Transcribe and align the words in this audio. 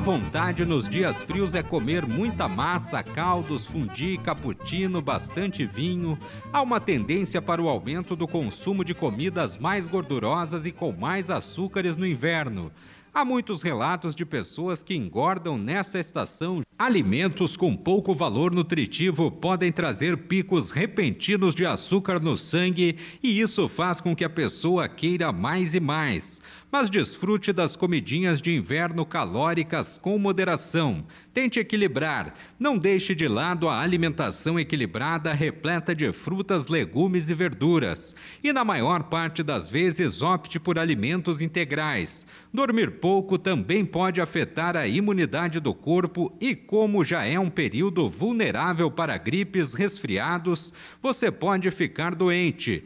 A 0.00 0.02
vontade 0.02 0.64
nos 0.64 0.88
dias 0.88 1.22
frios 1.22 1.54
é 1.54 1.62
comer 1.62 2.06
muita 2.06 2.48
massa, 2.48 3.02
caldos, 3.02 3.66
fundi, 3.66 4.16
cappuccino, 4.16 5.02
bastante 5.02 5.66
vinho. 5.66 6.18
Há 6.50 6.62
uma 6.62 6.80
tendência 6.80 7.42
para 7.42 7.60
o 7.60 7.68
aumento 7.68 8.16
do 8.16 8.26
consumo 8.26 8.82
de 8.82 8.94
comidas 8.94 9.58
mais 9.58 9.86
gordurosas 9.86 10.64
e 10.64 10.72
com 10.72 10.90
mais 10.90 11.28
açúcares 11.28 11.98
no 11.98 12.06
inverno. 12.06 12.72
Há 13.12 13.26
muitos 13.26 13.60
relatos 13.60 14.14
de 14.14 14.24
pessoas 14.24 14.82
que 14.82 14.94
engordam 14.94 15.58
nesta 15.58 15.98
estação. 15.98 16.62
Alimentos 16.80 17.58
com 17.58 17.76
pouco 17.76 18.14
valor 18.14 18.50
nutritivo 18.50 19.30
podem 19.30 19.70
trazer 19.70 20.16
picos 20.16 20.70
repentinos 20.70 21.54
de 21.54 21.66
açúcar 21.66 22.18
no 22.18 22.38
sangue 22.38 22.96
e 23.22 23.38
isso 23.38 23.68
faz 23.68 24.00
com 24.00 24.16
que 24.16 24.24
a 24.24 24.30
pessoa 24.30 24.88
queira 24.88 25.30
mais 25.30 25.74
e 25.74 25.78
mais 25.78 26.40
mas 26.70 26.88
desfrute 26.88 27.52
das 27.52 27.74
comidinhas 27.74 28.40
de 28.40 28.54
inverno 28.54 29.04
calóricas 29.04 29.98
com 29.98 30.16
moderação. 30.18 31.04
Tente 31.32 31.58
equilibrar. 31.58 32.34
Não 32.58 32.78
deixe 32.78 33.14
de 33.14 33.26
lado 33.26 33.68
a 33.68 33.80
alimentação 33.80 34.58
equilibrada 34.58 35.32
repleta 35.32 35.94
de 35.94 36.12
frutas, 36.12 36.68
legumes 36.68 37.28
e 37.28 37.34
verduras. 37.34 38.14
E 38.42 38.52
na 38.52 38.64
maior 38.64 39.04
parte 39.04 39.42
das 39.42 39.68
vezes, 39.68 40.22
opte 40.22 40.58
por 40.60 40.78
alimentos 40.78 41.40
integrais. 41.40 42.26
Dormir 42.52 42.92
pouco 43.00 43.38
também 43.38 43.84
pode 43.84 44.20
afetar 44.20 44.76
a 44.76 44.86
imunidade 44.86 45.60
do 45.60 45.72
corpo 45.72 46.32
e, 46.40 46.54
como 46.70 47.02
já 47.02 47.24
é 47.24 47.36
um 47.36 47.50
período 47.50 48.08
vulnerável 48.08 48.92
para 48.92 49.18
gripes, 49.18 49.74
resfriados, 49.74 50.72
você 51.02 51.28
pode 51.28 51.68
ficar 51.72 52.14
doente. 52.14 52.84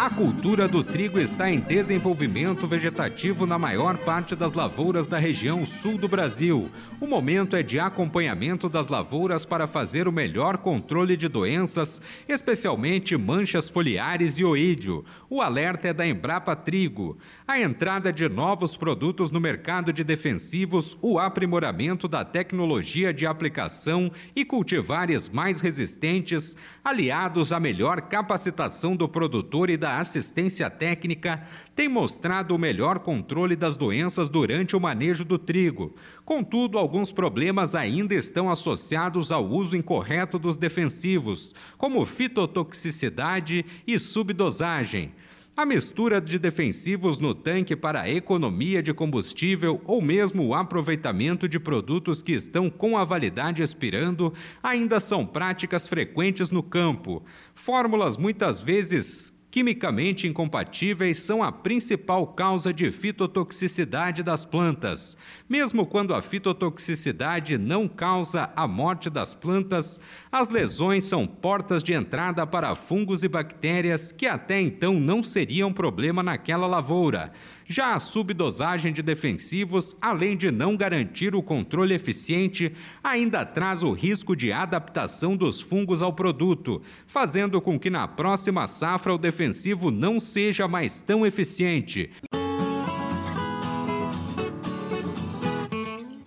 A 0.00 0.08
cultura 0.08 0.66
do 0.66 0.82
trigo 0.82 1.20
está 1.20 1.50
em 1.50 1.60
desenvolvimento 1.60 2.66
vegetativo 2.66 3.44
na 3.44 3.58
maior 3.58 3.98
parte 3.98 4.34
das 4.34 4.54
lavouras 4.54 5.04
da 5.04 5.18
região 5.18 5.66
sul 5.66 5.98
do 5.98 6.08
Brasil. 6.08 6.70
O 6.98 7.06
momento 7.06 7.54
é 7.54 7.62
de 7.62 7.78
acompanhamento 7.78 8.66
das 8.66 8.88
lavouras 8.88 9.44
para 9.44 9.66
fazer 9.66 10.08
o 10.08 10.12
melhor 10.12 10.56
controle 10.56 11.18
de 11.18 11.28
doenças, 11.28 12.00
especialmente 12.26 13.14
manchas 13.14 13.68
foliares 13.68 14.38
e 14.38 14.44
oídio. 14.44 15.04
O 15.28 15.42
alerta 15.42 15.88
é 15.88 15.92
da 15.92 16.06
Embrapa 16.06 16.56
Trigo. 16.56 17.18
A 17.46 17.60
entrada 17.60 18.10
de 18.10 18.26
novos 18.26 18.74
produtos 18.74 19.30
no 19.30 19.38
mercado 19.38 19.92
de 19.92 20.02
defensivos, 20.02 20.96
o 21.02 21.18
aprimoramento 21.18 22.08
da 22.08 22.24
tecnologia 22.24 23.12
de 23.12 23.26
aplicação 23.26 24.10
e 24.34 24.46
cultivares 24.46 25.28
mais 25.28 25.60
resistentes, 25.60 26.56
aliados 26.82 27.52
à 27.52 27.60
melhor 27.60 28.00
capacitação 28.00 28.96
do 28.96 29.06
produtor 29.06 29.68
e 29.68 29.76
da 29.76 29.89
assistência 29.98 30.70
técnica 30.70 31.42
tem 31.74 31.88
mostrado 31.88 32.54
o 32.54 32.58
melhor 32.58 33.00
controle 33.00 33.56
das 33.56 33.76
doenças 33.76 34.28
durante 34.28 34.76
o 34.76 34.80
manejo 34.80 35.24
do 35.24 35.38
trigo. 35.38 35.94
Contudo, 36.24 36.78
alguns 36.78 37.10
problemas 37.10 37.74
ainda 37.74 38.14
estão 38.14 38.50
associados 38.50 39.32
ao 39.32 39.46
uso 39.46 39.76
incorreto 39.76 40.38
dos 40.38 40.56
defensivos, 40.56 41.54
como 41.76 42.04
fitotoxicidade 42.06 43.64
e 43.86 43.98
subdosagem. 43.98 45.12
A 45.56 45.66
mistura 45.66 46.22
de 46.22 46.38
defensivos 46.38 47.18
no 47.18 47.34
tanque 47.34 47.76
para 47.76 48.02
a 48.02 48.08
economia 48.08 48.82
de 48.82 48.94
combustível 48.94 49.78
ou 49.84 50.00
mesmo 50.00 50.46
o 50.46 50.54
aproveitamento 50.54 51.46
de 51.46 51.60
produtos 51.60 52.22
que 52.22 52.32
estão 52.32 52.70
com 52.70 52.96
a 52.96 53.04
validade 53.04 53.62
expirando 53.62 54.32
ainda 54.62 54.98
são 54.98 55.26
práticas 55.26 55.86
frequentes 55.86 56.50
no 56.50 56.62
campo. 56.62 57.22
Fórmulas 57.54 58.16
muitas 58.16 58.58
vezes 58.58 59.34
quimicamente 59.50 60.28
incompatíveis 60.28 61.18
são 61.18 61.42
a 61.42 61.50
principal 61.50 62.26
causa 62.28 62.72
de 62.72 62.90
fitotoxicidade 62.90 64.22
das 64.22 64.44
plantas. 64.44 65.16
Mesmo 65.48 65.84
quando 65.86 66.14
a 66.14 66.22
fitotoxicidade 66.22 67.58
não 67.58 67.88
causa 67.88 68.50
a 68.54 68.68
morte 68.68 69.10
das 69.10 69.34
plantas, 69.34 70.00
as 70.30 70.48
lesões 70.48 71.04
são 71.04 71.26
portas 71.26 71.82
de 71.82 71.92
entrada 71.92 72.46
para 72.46 72.74
fungos 72.74 73.24
e 73.24 73.28
bactérias 73.28 74.12
que 74.12 74.26
até 74.26 74.60
então 74.60 74.94
não 75.00 75.22
seriam 75.22 75.72
problema 75.72 76.22
naquela 76.22 76.66
lavoura. 76.66 77.32
Já 77.72 77.94
a 77.94 78.00
subdosagem 78.00 78.92
de 78.92 79.00
defensivos, 79.00 79.96
além 80.00 80.36
de 80.36 80.50
não 80.50 80.76
garantir 80.76 81.36
o 81.36 81.42
controle 81.42 81.94
eficiente, 81.94 82.74
ainda 83.00 83.46
traz 83.46 83.84
o 83.84 83.92
risco 83.92 84.34
de 84.34 84.50
adaptação 84.50 85.36
dos 85.36 85.60
fungos 85.60 86.02
ao 86.02 86.12
produto, 86.12 86.82
fazendo 87.06 87.60
com 87.60 87.78
que 87.78 87.88
na 87.88 88.08
próxima 88.08 88.66
safra 88.66 89.14
o 89.14 89.18
defensivo 89.18 89.92
não 89.92 90.18
seja 90.18 90.66
mais 90.66 91.00
tão 91.00 91.24
eficiente. 91.24 92.10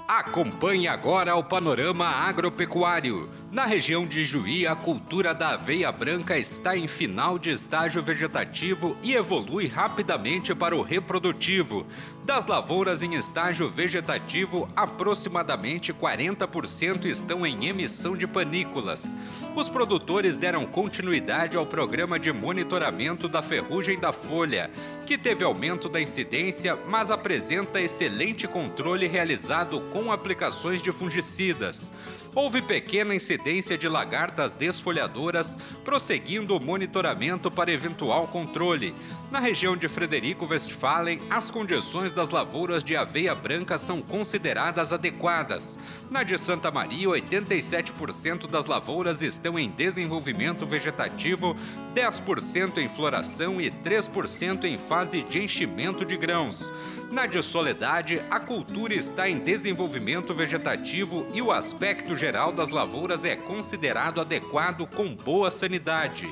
Acompanhe 0.08 0.88
agora 0.88 1.36
o 1.36 1.44
panorama 1.44 2.06
agropecuário. 2.06 3.43
Na 3.54 3.66
região 3.66 4.04
de 4.04 4.26
Juí, 4.26 4.66
a 4.66 4.76
cultura 4.76 5.32
da 5.32 5.50
aveia 5.50 5.92
branca 5.92 6.36
está 6.40 6.76
em 6.76 6.88
final 6.88 7.38
de 7.38 7.52
estágio 7.52 8.02
vegetativo 8.02 8.98
e 9.04 9.14
evolui 9.14 9.68
rapidamente 9.68 10.56
para 10.56 10.76
o 10.76 10.82
reprodutivo. 10.82 11.86
Das 12.26 12.46
lavouras 12.46 13.04
em 13.04 13.16
estágio 13.16 13.70
vegetativo, 13.70 14.70
aproximadamente 14.78 15.94
40% 15.94 17.04
estão 17.04 17.46
em 17.46 17.66
emissão 17.66 18.16
de 18.16 18.26
panículas. 18.26 19.06
Os 19.54 19.68
produtores 19.68 20.38
deram 20.38 20.66
continuidade 20.66 21.58
ao 21.58 21.66
programa 21.66 22.18
de 22.18 22.32
monitoramento 22.32 23.28
da 23.28 23.42
ferrugem 23.42 24.00
da 24.00 24.14
folha, 24.14 24.72
que 25.06 25.18
teve 25.18 25.44
aumento 25.44 25.90
da 25.90 26.00
incidência, 26.00 26.78
mas 26.88 27.12
apresenta 27.12 27.82
excelente 27.82 28.48
controle 28.48 29.06
realizado 29.06 29.82
com 29.92 30.10
aplicações 30.10 30.82
de 30.82 30.94
fungicidas 30.94 31.92
houve 32.36 32.62
pequena 32.62 33.14
incidência 33.14 33.78
de 33.78 33.88
lagartas 33.88 34.56
desfolhadoras, 34.56 35.58
prosseguindo 35.84 36.56
o 36.56 36.60
monitoramento 36.60 37.52
para 37.52 37.72
eventual 37.72 38.28
controle. 38.28 38.94
Na 39.34 39.40
região 39.40 39.76
de 39.76 39.88
Frederico 39.88 40.46
Westphalen, 40.46 41.18
as 41.28 41.50
condições 41.50 42.14
das 42.14 42.30
lavouras 42.30 42.84
de 42.84 42.96
aveia 42.96 43.34
branca 43.34 43.80
são 43.80 44.00
consideradas 44.00 44.94
adequadas. 44.94 45.80
Na 46.08 46.22
de 46.22 46.38
Santa 46.38 46.70
Maria, 46.70 47.08
87% 47.08 48.46
das 48.46 48.68
lavouras 48.68 49.24
estão 49.24 49.58
em 49.58 49.72
desenvolvimento 49.72 50.68
vegetativo, 50.68 51.58
10% 51.96 52.78
em 52.78 52.88
floração 52.88 53.60
e 53.60 53.72
3% 53.72 54.66
em 54.66 54.78
fase 54.78 55.24
de 55.24 55.42
enchimento 55.42 56.06
de 56.06 56.16
grãos. 56.16 56.72
Na 57.12 57.26
de 57.26 57.42
Soledade, 57.42 58.24
a 58.30 58.40
cultura 58.40 58.94
está 58.94 59.28
em 59.28 59.40
desenvolvimento 59.40 60.32
vegetativo 60.36 61.26
e 61.34 61.42
o 61.42 61.52
aspecto 61.52 62.16
geral 62.16 62.52
das 62.52 62.70
lavouras 62.70 63.26
é 63.26 63.36
considerado 63.36 64.22
adequado 64.22 64.86
com 64.86 65.16
boa 65.16 65.50
sanidade. 65.50 66.32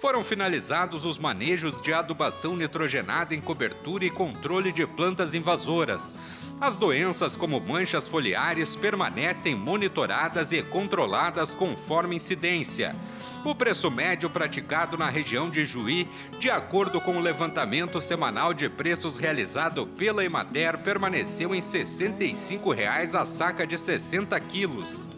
Foram 0.00 0.22
finalizados 0.22 1.06
os 1.06 1.16
manejos 1.16 1.80
de 1.80 1.92
adubação 1.92 2.54
nitrogenada 2.54 3.34
em 3.34 3.40
cobertura 3.40 4.04
e 4.04 4.10
controle 4.10 4.70
de 4.70 4.86
plantas 4.86 5.34
invasoras. 5.34 6.16
As 6.60 6.76
doenças 6.76 7.34
como 7.34 7.60
manchas 7.60 8.06
foliares 8.06 8.76
permanecem 8.76 9.54
monitoradas 9.54 10.52
e 10.52 10.62
controladas 10.62 11.54
conforme 11.54 12.16
incidência. 12.16 12.94
O 13.42 13.54
preço 13.54 13.90
médio 13.90 14.28
praticado 14.28 14.98
na 14.98 15.08
região 15.08 15.48
de 15.48 15.64
Juí, 15.64 16.06
de 16.38 16.50
acordo 16.50 17.00
com 17.00 17.16
o 17.16 17.20
levantamento 17.20 18.00
semanal 18.00 18.52
de 18.52 18.68
preços 18.68 19.16
realizado 19.16 19.86
pela 19.86 20.24
Emater, 20.24 20.78
permaneceu 20.78 21.54
em 21.54 21.60
65 21.60 22.70
reais 22.70 23.14
a 23.14 23.24
saca 23.24 23.66
de 23.66 23.78
60 23.78 24.38
quilos. 24.40 25.08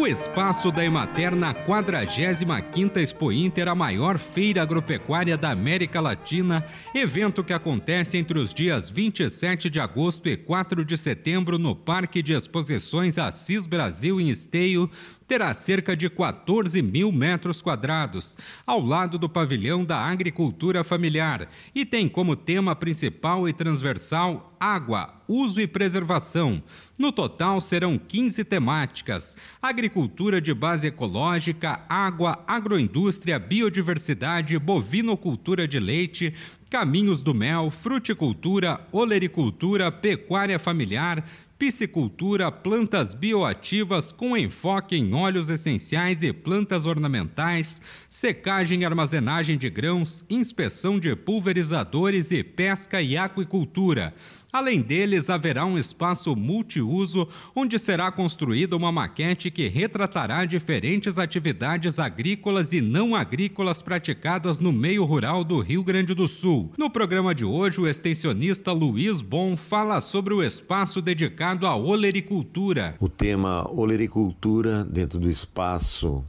O 0.00 0.06
espaço 0.06 0.72
da 0.72 0.82
Emater 0.82 1.36
na 1.36 1.52
45ª 1.52 2.96
Expo 2.96 3.30
Inter, 3.30 3.68
a 3.68 3.74
maior 3.74 4.18
feira 4.18 4.62
agropecuária 4.62 5.36
da 5.36 5.50
América 5.50 6.00
Latina, 6.00 6.64
evento 6.94 7.44
que 7.44 7.52
acontece 7.52 8.16
entre 8.16 8.38
os 8.38 8.54
dias 8.54 8.88
27 8.88 9.68
de 9.68 9.78
agosto 9.78 10.26
e 10.26 10.38
4 10.38 10.86
de 10.86 10.96
setembro 10.96 11.58
no 11.58 11.76
Parque 11.76 12.22
de 12.22 12.32
Exposições 12.32 13.18
Assis 13.18 13.66
Brasil 13.66 14.18
em 14.18 14.30
Esteio, 14.30 14.90
terá 15.30 15.54
cerca 15.54 15.96
de 15.96 16.10
14 16.10 16.82
mil 16.82 17.12
metros 17.12 17.62
quadrados, 17.62 18.36
ao 18.66 18.80
lado 18.80 19.16
do 19.16 19.28
pavilhão 19.28 19.84
da 19.84 19.96
agricultura 19.96 20.82
familiar, 20.82 21.48
e 21.72 21.86
tem 21.86 22.08
como 22.08 22.34
tema 22.34 22.74
principal 22.74 23.48
e 23.48 23.52
transversal 23.52 24.56
água, 24.58 25.22
uso 25.28 25.60
e 25.60 25.68
preservação. 25.68 26.60
No 26.98 27.12
total 27.12 27.60
serão 27.60 27.96
15 27.96 28.42
temáticas: 28.42 29.36
agricultura 29.62 30.40
de 30.40 30.52
base 30.52 30.88
ecológica, 30.88 31.80
água, 31.88 32.42
agroindústria, 32.44 33.38
biodiversidade, 33.38 34.58
bovinocultura 34.58 35.68
de 35.68 35.78
leite, 35.78 36.34
caminhos 36.68 37.22
do 37.22 37.32
mel, 37.32 37.70
fruticultura, 37.70 38.80
olericultura, 38.90 39.92
pecuária 39.92 40.58
familiar, 40.58 41.24
piscicultura, 41.60 42.50
plantas 42.50 43.12
bioativas 43.12 44.10
com 44.10 44.34
enfoque 44.34 44.96
em 44.96 45.12
óleos 45.12 45.50
essenciais 45.50 46.22
e 46.22 46.32
plantas 46.32 46.86
ornamentais, 46.86 47.82
secagem 48.08 48.80
e 48.80 48.84
armazenagem 48.86 49.58
de 49.58 49.68
grãos, 49.68 50.24
inspeção 50.30 50.98
de 50.98 51.14
pulverizadores 51.14 52.30
e 52.30 52.42
pesca 52.42 53.02
e 53.02 53.14
aquicultura. 53.14 54.14
Além 54.52 54.80
deles, 54.80 55.30
haverá 55.30 55.64
um 55.64 55.78
espaço 55.78 56.34
multiuso 56.34 57.28
onde 57.54 57.78
será 57.78 58.10
construída 58.10 58.76
uma 58.76 58.90
maquete 58.90 59.48
que 59.48 59.68
retratará 59.68 60.44
diferentes 60.44 61.18
atividades 61.18 62.00
agrícolas 62.00 62.72
e 62.72 62.80
não 62.80 63.14
agrícolas 63.14 63.80
praticadas 63.80 64.58
no 64.58 64.72
meio 64.72 65.04
rural 65.04 65.44
do 65.44 65.60
Rio 65.60 65.84
Grande 65.84 66.14
do 66.14 66.26
Sul. 66.26 66.72
No 66.76 66.90
programa 66.90 67.32
de 67.32 67.44
hoje, 67.44 67.80
o 67.80 67.86
extensionista 67.86 68.72
Luiz 68.72 69.20
Bom 69.20 69.54
fala 69.54 70.00
sobre 70.00 70.34
o 70.34 70.42
espaço 70.42 71.00
dedicado 71.00 71.49
à 71.66 71.74
olericultura. 71.74 72.94
O 73.00 73.08
tema 73.08 73.68
olericultura 73.72 74.84
dentro 74.84 75.18
do 75.18 75.28
espaço 75.28 76.24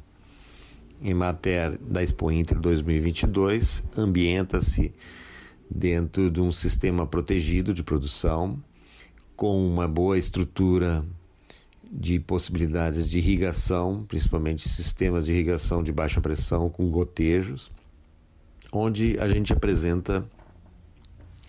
em 1.01 1.13
matéria 1.13 1.77
da 1.79 2.01
Expo 2.01 2.31
Inter 2.31 2.59
2022 2.59 3.83
ambienta-se 3.95 4.91
dentro 5.69 6.31
de 6.31 6.41
um 6.41 6.51
sistema 6.51 7.05
protegido 7.05 7.73
de 7.73 7.83
produção, 7.83 8.61
com 9.35 9.63
uma 9.65 9.87
boa 9.87 10.17
estrutura 10.17 11.05
de 11.91 12.19
possibilidades 12.19 13.09
de 13.09 13.19
irrigação, 13.19 14.03
principalmente 14.07 14.67
sistemas 14.67 15.25
de 15.25 15.33
irrigação 15.33 15.83
de 15.83 15.91
baixa 15.91 16.19
pressão 16.19 16.67
com 16.69 16.89
gotejos, 16.89 17.69
onde 18.71 19.17
a 19.19 19.27
gente 19.27 19.53
apresenta 19.53 20.25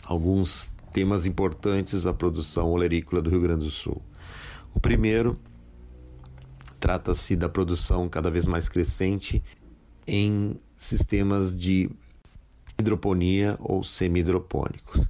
alguns 0.05 0.72
temas 0.93 1.27
importantes 1.27 2.05
da 2.05 2.13
produção 2.13 2.71
olerícola 2.71 3.23
do 3.23 3.31
Rio 3.31 3.41
Grande 3.41 3.65
do 3.65 3.71
Sul. 3.71 4.01
O 4.75 4.81
primeiro 4.81 5.39
trata-se 6.79 7.35
da 7.35 7.49
produção 7.49 8.09
cada 8.09 8.31
vez 8.31 8.47
mais 8.47 8.69
crescente 8.69 9.43
em 10.07 10.59
sistemas 10.75 11.57
de 11.57 11.91
hidroponia 12.79 13.57
ou 13.61 13.83
semi-hidropônicos, 13.85 15.07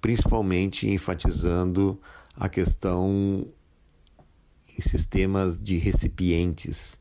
principalmente 0.00 0.88
enfatizando 0.88 2.00
a 2.36 2.48
questão 2.48 3.46
em 4.76 4.80
sistemas 4.80 5.60
de 5.60 5.76
recipientes, 5.76 7.00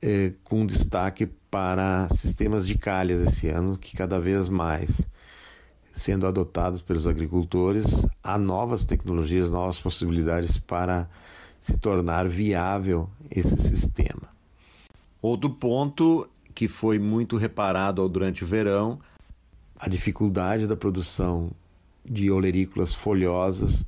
eh, 0.00 0.32
com 0.42 0.64
destaque 0.64 1.26
para 1.50 2.08
sistemas 2.08 2.66
de 2.66 2.78
calhas 2.78 3.20
esse 3.20 3.48
ano, 3.48 3.76
que 3.76 3.96
cada 3.96 4.18
vez 4.18 4.48
mais 4.48 5.06
sendo 5.92 6.26
adotados 6.26 6.80
pelos 6.80 7.06
agricultores, 7.06 8.06
há 8.22 8.38
novas 8.38 8.84
tecnologias, 8.84 9.50
novas 9.50 9.78
possibilidades 9.78 10.58
para 10.58 11.08
se 11.60 11.78
tornar 11.78 12.26
viável 12.26 13.08
esse 13.30 13.56
sistema. 13.56 14.32
Outro 15.20 15.50
ponto 15.50 16.28
que 16.54 16.66
foi 16.66 16.98
muito 16.98 17.36
reparado 17.36 18.06
durante 18.08 18.42
o 18.42 18.46
verão 18.46 18.98
a 19.78 19.88
dificuldade 19.88 20.66
da 20.66 20.76
produção 20.76 21.50
de 22.04 22.30
olerícolas 22.30 22.94
folhosas 22.94 23.84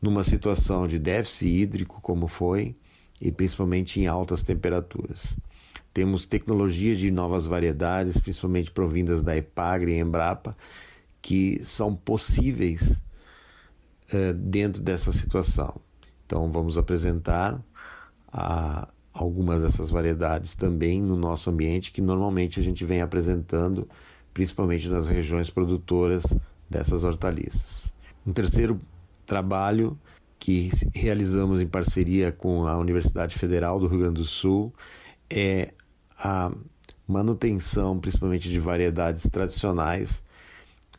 numa 0.00 0.24
situação 0.24 0.86
de 0.86 0.98
déficit 0.98 1.48
hídrico, 1.48 2.00
como 2.00 2.26
foi, 2.26 2.74
e 3.20 3.32
principalmente 3.32 4.00
em 4.00 4.06
altas 4.06 4.42
temperaturas. 4.42 5.36
Temos 5.92 6.26
tecnologias 6.26 6.98
de 6.98 7.10
novas 7.10 7.46
variedades, 7.46 8.20
principalmente 8.20 8.70
provindas 8.70 9.22
da 9.22 9.36
Epagre 9.36 9.92
e 9.92 9.98
Embrapa, 9.98 10.54
que 11.26 11.60
são 11.64 11.92
possíveis 11.92 13.02
uh, 14.14 14.32
dentro 14.32 14.80
dessa 14.80 15.10
situação. 15.10 15.80
Então, 16.24 16.52
vamos 16.52 16.78
apresentar 16.78 17.60
a, 18.32 18.86
algumas 19.12 19.60
dessas 19.60 19.90
variedades 19.90 20.54
também 20.54 21.02
no 21.02 21.16
nosso 21.16 21.50
ambiente, 21.50 21.90
que 21.90 22.00
normalmente 22.00 22.60
a 22.60 22.62
gente 22.62 22.84
vem 22.84 23.00
apresentando 23.00 23.88
principalmente 24.32 24.88
nas 24.88 25.08
regiões 25.08 25.50
produtoras 25.50 26.22
dessas 26.70 27.02
hortaliças. 27.02 27.92
Um 28.24 28.32
terceiro 28.32 28.80
trabalho 29.26 29.98
que 30.38 30.70
realizamos 30.94 31.60
em 31.60 31.66
parceria 31.66 32.30
com 32.30 32.68
a 32.68 32.78
Universidade 32.78 33.36
Federal 33.36 33.80
do 33.80 33.88
Rio 33.88 33.98
Grande 33.98 34.20
do 34.20 34.24
Sul 34.24 34.72
é 35.28 35.72
a 36.20 36.52
manutenção, 37.04 37.98
principalmente 37.98 38.48
de 38.48 38.60
variedades 38.60 39.28
tradicionais 39.28 40.24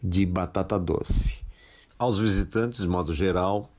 de 0.01 0.25
batata 0.25 0.77
doce. 0.79 1.39
Aos 1.97 2.19
visitantes, 2.19 2.81
de 2.81 2.87
modo 2.87 3.13
geral, 3.13 3.71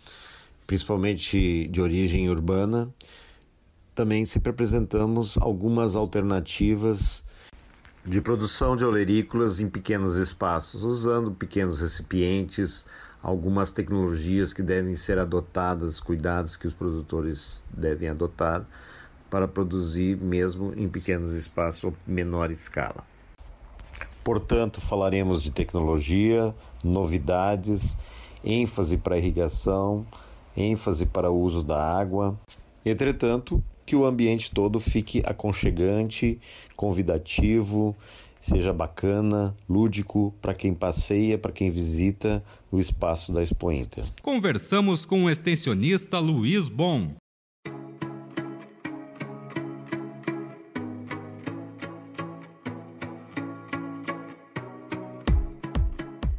principalmente 0.67 1.69
de 1.69 1.81
origem 1.81 2.29
urbana, 2.29 2.93
também 3.95 4.25
sempre 4.27 4.51
apresentamos 4.51 5.37
algumas 5.39 5.95
alternativas 5.95 7.25
de 8.05 8.21
produção 8.21 8.75
de 8.75 8.85
olerícolas 8.85 9.61
em 9.61 9.69
pequenos 9.69 10.17
espaços, 10.17 10.83
usando 10.83 11.33
pequenos 11.33 11.81
recipientes, 11.81 12.87
algumas 13.23 13.71
tecnologias 13.71 14.53
que 14.53 14.63
devem 14.63 14.95
ser 14.95 15.19
adotadas, 15.19 16.01
cuidados 16.01 16.57
que 16.57 16.67
os 16.67 16.75
produtores 16.75 17.63
devem 17.71 18.09
adotar 18.09 18.65
para 19.29 19.47
produzir 19.47 20.17
mesmo 20.17 20.73
em 20.77 20.89
pequenos 20.89 21.33
espaços 21.33 21.85
ou 21.85 21.95
menor 22.07 22.51
escala. 22.51 23.05
Portanto, 24.23 24.81
falaremos 24.81 25.43
de 25.43 25.51
tecnologia, 25.51 26.55
novidades, 26.85 27.97
ênfase 28.45 28.97
para 28.97 29.19
irrigação, 29.19 30.07
ênfase 30.57 31.07
para 31.07 31.31
o 31.31 31.41
uso 31.41 31.63
da 31.63 31.83
água. 31.83 32.39
Entretanto, 32.85 33.63
que 33.87 33.97
o 33.97 34.05
ambiente 34.05 34.51
todo 34.51 34.79
fique 34.79 35.23
aconchegante, 35.25 36.39
convidativo, 36.77 37.97
seja 38.41 38.73
bacana, 38.73 39.57
lúdico 39.69 40.35
para 40.43 40.55
quem 40.55 40.75
passeia, 40.75 41.39
para 41.39 41.53
quem 41.53 41.71
visita 41.71 42.45
o 42.71 42.79
espaço 42.79 43.33
da 43.33 43.43
Expo 43.43 43.73
Inter. 43.73 44.05
Conversamos 44.23 45.05
com 45.05 45.25
o 45.25 45.31
extensionista 45.31 46.19
Luiz 46.19 46.69
Bom. 46.69 47.13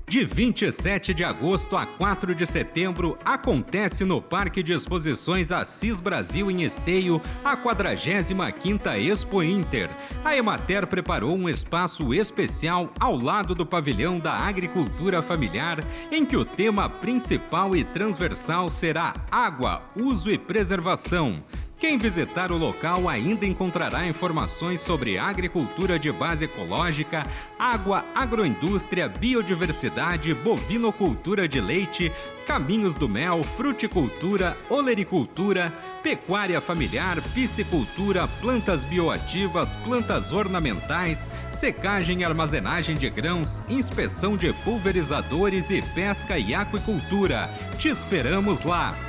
De 0.10 0.25
27 0.25 1.13
de 1.13 1.24
agosto 1.24 1.78
a 1.78 1.86
4 1.86 2.34
de 2.34 2.44
setembro, 2.44 3.16
acontece 3.24 4.04
no 4.04 4.20
Parque 4.20 4.63
de 4.63 4.74
Exposições 4.74 5.51
Assis 5.51 6.01
Brasil 6.01 6.50
em 6.50 6.63
Esteio 6.63 7.22
a 7.46 7.56
45ª 7.56 9.00
Expo 9.00 9.44
Inter. 9.44 9.88
A 10.25 10.36
Emater 10.36 10.88
preparou 10.88 11.38
um 11.38 11.48
espaço 11.48 12.12
especial 12.12 12.92
ao 13.00 13.16
lado 13.16 13.54
do 13.54 13.68
pavilhão 13.68 14.18
da 14.18 14.34
agricultura 14.34 15.22
familiar, 15.22 15.78
em 16.12 16.25
que 16.25 16.36
o 16.36 16.44
tema 16.44 16.89
principal 16.89 17.75
e 17.75 17.84
transversal 17.84 18.72
será 18.72 19.13
água, 19.30 19.84
uso 19.96 20.32
e 20.32 20.39
preservação. 20.39 21.44
Quem 21.79 21.98
visitar 21.98 22.51
o 22.51 22.57
local 22.57 23.07
ainda 23.07 23.45
encontrará 23.45 24.05
informações 24.05 24.81
sobre 24.81 25.17
agricultura 25.17 25.98
de 25.98 26.12
base 26.12 26.43
ecológica, 26.43 27.24
água, 27.57 28.03
agroindústria, 28.13 29.07
biodiversidade, 29.07 30.33
bovinocultura 30.33 31.48
de 31.48 31.62
leite, 31.62 32.12
caminhos 32.45 32.95
do 32.95 33.07
mel, 33.07 33.41
fruticultura, 33.55 34.57
olericultura, 34.69 35.71
pecuária 36.03 36.59
familiar, 36.59 37.21
piscicultura, 37.33 38.27
plantas 38.41 38.83
bioativas, 38.83 39.77
plantas 39.77 40.33
ornamentais, 40.33 41.29
secagem 41.50 42.19
e 42.19 42.25
armazenagem 42.25 42.93
de 42.93 43.09
grãos, 43.09 43.63
inspeção 43.69 44.36
de 44.36 44.51
pulverizadores 44.65 45.69
e 45.69 45.81
pesca 45.81 46.38
e 46.38 46.53
aquicultura. 46.53 47.50
Te 47.77 47.88
esperamos 47.88 48.63
lá! 48.63 49.09